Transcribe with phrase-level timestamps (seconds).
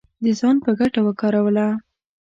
[0.23, 1.67] د ځان په ګټه وکاروله